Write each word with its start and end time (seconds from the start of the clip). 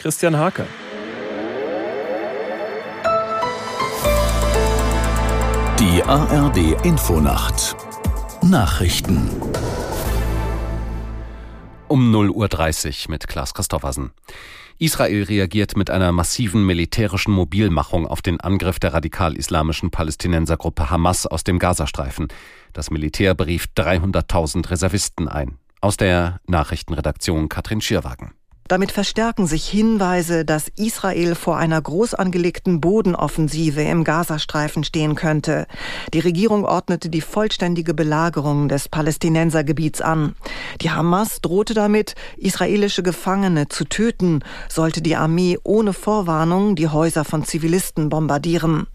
Christian 0.00 0.38
Hake. 0.38 0.64
Die 5.80 6.02
ARD 6.04 6.84
Infonacht 6.86 7.74
Nachrichten 8.40 9.28
um 11.88 12.14
0.30 12.14 13.06
Uhr 13.06 13.10
mit 13.10 13.26
Klaas 13.26 13.54
Christoffersen. 13.54 14.12
Israel 14.78 15.24
reagiert 15.24 15.76
mit 15.76 15.90
einer 15.90 16.12
massiven 16.12 16.64
militärischen 16.64 17.32
Mobilmachung 17.32 18.06
auf 18.06 18.22
den 18.22 18.40
Angriff 18.40 18.78
der 18.78 18.94
radikal-islamischen 18.94 19.90
Palästinensergruppe 19.90 20.90
Hamas 20.90 21.26
aus 21.26 21.42
dem 21.42 21.58
Gazastreifen. 21.58 22.28
Das 22.72 22.92
Militär 22.92 23.34
berief 23.34 23.66
300.000 23.76 24.70
Reservisten 24.70 25.26
ein. 25.26 25.58
Aus 25.80 25.96
der 25.96 26.38
Nachrichtenredaktion 26.46 27.48
Katrin 27.48 27.80
Schierwagen. 27.80 28.37
Damit 28.68 28.92
verstärken 28.92 29.46
sich 29.46 29.66
Hinweise, 29.66 30.44
dass 30.44 30.68
Israel 30.76 31.34
vor 31.34 31.56
einer 31.56 31.80
groß 31.80 32.12
angelegten 32.12 32.82
Bodenoffensive 32.82 33.80
im 33.80 34.04
Gazastreifen 34.04 34.84
stehen 34.84 35.14
könnte. 35.14 35.66
Die 36.12 36.18
Regierung 36.18 36.66
ordnete 36.66 37.08
die 37.08 37.22
vollständige 37.22 37.94
Belagerung 37.94 38.68
des 38.68 38.90
Palästinensergebiets 38.90 40.02
an. 40.02 40.34
Die 40.82 40.90
Hamas 40.90 41.40
drohte 41.40 41.72
damit, 41.72 42.14
israelische 42.36 43.02
Gefangene 43.02 43.68
zu 43.68 43.86
töten, 43.86 44.40
sollte 44.68 45.00
die 45.00 45.16
Armee 45.16 45.58
ohne 45.64 45.94
Vorwarnung 45.94 46.76
die 46.76 46.88
Häuser 46.88 47.24
von 47.24 47.44
Zivilisten 47.44 48.10
bombardieren. 48.10 48.86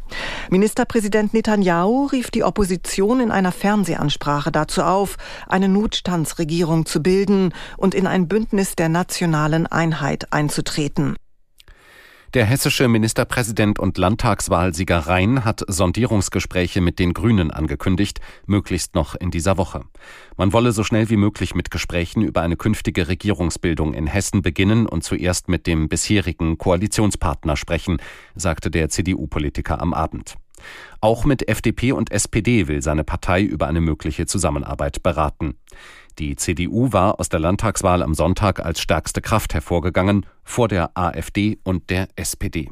Ministerpräsident 0.50 1.34
Netanyahu 1.34 2.06
rief 2.06 2.30
die 2.30 2.44
Opposition 2.44 3.20
in 3.20 3.32
einer 3.32 3.52
Fernsehansprache 3.52 4.52
dazu 4.52 4.84
auf, 4.84 5.18
eine 5.48 5.70
Notstandsregierung 5.70 6.86
zu 6.86 7.02
bilden 7.02 7.54
und 7.78 7.96
in 7.96 8.06
ein 8.06 8.28
Bündnis 8.28 8.76
der 8.76 8.90
nationalen 8.90 9.63
Einheit 9.68 10.32
einzutreten. 10.34 11.16
Der 12.34 12.46
hessische 12.46 12.88
Ministerpräsident 12.88 13.78
und 13.78 14.00
Landtagswahlsieger 14.00 14.98
Rhein 14.98 15.46
hat 15.46 15.64
Sondierungsgespräche 15.68 16.82
mit 16.82 16.98
den 16.98 17.14
Grünen 17.14 17.52
angekündigt, 17.52 18.22
möglichst 18.48 18.96
noch 18.96 19.14
in 19.14 19.30
dieser 19.30 19.58
Woche. 19.58 19.86
Man 20.36 20.52
wolle 20.52 20.72
so 20.72 20.84
schnell 20.84 21.12
wie 21.12 21.16
möglich 21.16 21.54
mit 21.54 21.70
Gesprächen 21.70 22.24
über 22.24 22.42
eine 22.42 22.58
künftige 22.58 23.08
Regierungsbildung 23.08 23.94
in 23.94 24.08
Hessen 24.08 24.42
beginnen 24.42 24.88
und 24.88 25.04
zuerst 25.04 25.48
mit 25.48 25.68
dem 25.68 25.90
bisherigen 25.90 26.58
Koalitionspartner 26.58 27.56
sprechen, 27.56 27.98
sagte 28.34 28.72
der 28.72 28.90
CDU-Politiker 28.90 29.80
am 29.80 29.94
Abend. 29.94 30.34
Auch 31.02 31.26
mit 31.26 31.48
FDP 31.48 31.92
und 31.92 32.12
SPD 32.12 32.68
will 32.68 32.82
seine 32.82 33.04
Partei 33.04 33.42
über 33.42 33.68
eine 33.68 33.82
mögliche 33.82 34.26
Zusammenarbeit 34.26 35.04
beraten. 35.04 35.56
Die 36.20 36.36
CDU 36.36 36.94
war 36.94 37.20
aus 37.20 37.30
der 37.30 37.40
Landtagswahl 37.40 38.04
am 38.04 38.14
Sonntag 38.14 38.64
als 38.64 38.80
stärkste 38.80 39.22
Kraft 39.22 39.54
hervorgegangen, 39.54 40.26
vor 40.44 40.68
der 40.68 40.96
AfD 40.96 41.58
und 41.64 41.90
der 41.90 42.08
SPD. 42.16 42.70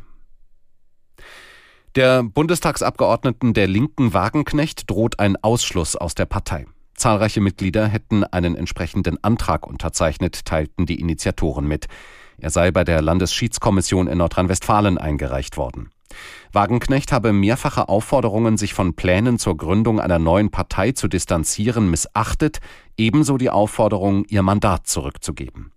Der 1.95 2.23
Bundestagsabgeordneten 2.23 3.53
der 3.53 3.67
Linken 3.67 4.13
Wagenknecht 4.13 4.89
droht 4.89 5.19
ein 5.19 5.35
Ausschluss 5.43 5.95
aus 5.95 6.15
der 6.15 6.25
Partei. 6.25 6.65
Zahlreiche 6.95 7.41
Mitglieder 7.41 7.87
hätten 7.87 8.23
einen 8.23 8.55
entsprechenden 8.55 9.21
Antrag 9.23 9.67
unterzeichnet, 9.67 10.45
teilten 10.45 10.85
die 10.85 10.99
Initiatoren 10.99 11.67
mit. 11.67 11.87
Er 12.37 12.49
sei 12.49 12.71
bei 12.71 12.83
der 12.83 13.01
Landesschiedskommission 13.01 14.07
in 14.07 14.19
Nordrhein-Westfalen 14.19 14.97
eingereicht 14.99 15.57
worden. 15.57 15.89
Wagenknecht 16.51 17.11
habe 17.11 17.33
mehrfache 17.33 17.89
Aufforderungen, 17.89 18.57
sich 18.57 18.73
von 18.73 18.95
Plänen 18.95 19.39
zur 19.39 19.57
Gründung 19.57 19.99
einer 19.99 20.19
neuen 20.19 20.51
Partei 20.51 20.91
zu 20.91 21.07
distanzieren, 21.07 21.89
missachtet, 21.89 22.59
ebenso 22.97 23.37
die 23.37 23.49
Aufforderung, 23.49 24.25
ihr 24.25 24.43
Mandat 24.43 24.87
zurückzugeben. 24.87 25.71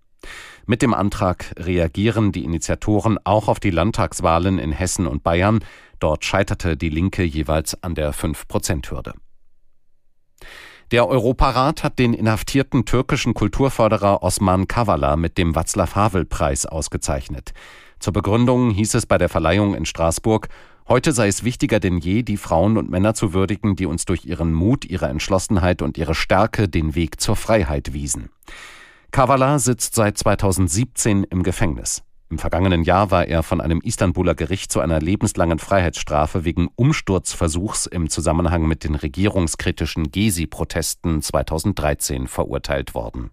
Mit 0.67 0.83
dem 0.83 0.95
Antrag 0.95 1.55
reagieren 1.59 2.33
die 2.33 2.45
Initiatoren 2.45 3.19
auch 3.25 3.49
auf 3.49 3.61
die 3.61 3.71
Landtagswahlen 3.71 4.59
in 4.59 4.73
Hessen 4.73 5.07
und 5.07 5.23
Bayern. 5.23 5.61
Dort 6.01 6.25
scheiterte 6.25 6.77
die 6.77 6.89
Linke 6.89 7.23
jeweils 7.23 7.83
an 7.83 7.95
der 7.95 8.15
5-Prozent-Hürde. 8.15 9.15
Der 10.91 11.09
Europarat 11.09 11.83
hat 11.83 11.99
den 11.99 12.15
inhaftierten 12.15 12.85
türkischen 12.85 13.35
Kulturförderer 13.35 14.23
Osman 14.23 14.69
Kavala 14.69 15.17
mit 15.17 15.39
dem 15.39 15.55
Václav-Havel-Preis 15.55 16.67
ausgezeichnet. 16.67 17.53
Zur 17.99 18.13
Begründung 18.13 18.71
hieß 18.71 18.95
es 18.95 19.07
bei 19.07 19.19
der 19.19 19.29
Verleihung 19.29 19.75
in 19.75 19.87
Straßburg, 19.87 20.49
heute 20.89 21.13
sei 21.13 21.29
es 21.29 21.45
wichtiger 21.45 21.81
denn 21.81 21.99
je, 21.99 22.23
die 22.23 22.37
Frauen 22.37 22.77
und 22.77 22.91
Männer 22.91 23.15
zu 23.15 23.33
würdigen, 23.33 23.77
die 23.77 23.87
uns 23.87 24.05
durch 24.05 24.25
ihren 24.25 24.53
Mut, 24.53 24.85
ihre 24.85 25.07
Entschlossenheit 25.07 25.83
und 25.83 25.99
ihre 25.99 26.15
Stärke 26.15 26.69
den 26.69 26.95
Weg 26.95 27.21
zur 27.21 27.37
Freiheit 27.37 27.93
wiesen. 27.93 28.31
Kavala 29.11 29.59
sitzt 29.59 29.95
seit 29.95 30.19
2017 30.19 31.25
im 31.25 31.43
Gefängnis. 31.43 32.03
Im 32.31 32.39
vergangenen 32.39 32.83
Jahr 32.83 33.13
war 33.13 33.29
er 33.29 33.45
von 33.45 33.61
einem 33.61 33.81
Istanbuler 33.81 34.35
Gericht 34.35 34.73
zu 34.73 34.81
einer 34.81 34.99
lebenslangen 34.99 35.61
Freiheitsstrafe 35.61 36.45
wegen 36.45 36.69
Umsturzversuchs 36.75 37.87
im 37.87 38.11
Zusammenhang 38.11 38.67
mit 38.67 38.83
den 38.83 38.97
regierungskritischen 38.97 40.11
Gezi-Protesten 40.11 41.23
2013 41.23 42.27
verurteilt 42.27 42.95
worden. 42.95 43.31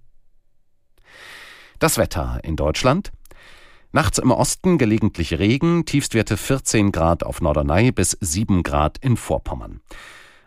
Das 1.80 1.98
Wetter 1.98 2.42
in 2.44 2.56
Deutschland 2.56 3.12
Nachts 3.94 4.20
im 4.20 4.32
Osten 4.32 4.78
gelegentlich 4.78 5.38
Regen, 5.38 5.84
Tiefstwerte 5.84 6.38
14 6.38 6.94
Grad 6.94 7.26
auf 7.26 7.42
Norderney 7.42 7.92
bis 7.92 8.18
7 8.22 8.64
Grad 8.64 8.98
in 9.00 9.18
Vorpommern. 9.18 9.82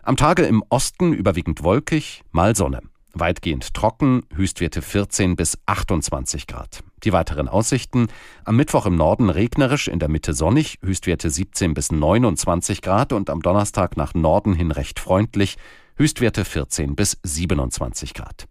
Am 0.02 0.16
Tage 0.16 0.44
im 0.44 0.64
Osten 0.70 1.12
überwiegend 1.12 1.62
wolkig, 1.62 2.22
mal 2.32 2.56
Sonne. 2.56 2.80
Weitgehend 3.12 3.74
trocken, 3.74 4.22
Höchstwerte 4.34 4.80
14 4.80 5.36
bis 5.36 5.58
28 5.66 6.46
Grad. 6.46 6.82
Die 7.04 7.12
weiteren 7.12 7.48
Aussichten. 7.48 8.08
Am 8.46 8.56
Mittwoch 8.56 8.86
im 8.86 8.96
Norden 8.96 9.28
regnerisch, 9.28 9.88
in 9.88 9.98
der 9.98 10.08
Mitte 10.08 10.32
sonnig, 10.32 10.78
Höchstwerte 10.82 11.28
17 11.28 11.74
bis 11.74 11.92
29 11.92 12.80
Grad 12.80 13.12
und 13.12 13.28
am 13.28 13.42
Donnerstag 13.42 13.98
nach 13.98 14.14
Norden 14.14 14.54
hin 14.54 14.70
recht 14.70 14.98
freundlich, 14.98 15.58
Höchstwerte 15.96 16.46
14 16.46 16.96
bis 16.96 17.18
27 17.22 18.14
Grad. 18.14 18.46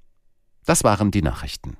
Das 0.65 0.83
waren 0.83 1.09
die 1.09 1.23
Nachrichten. 1.23 1.77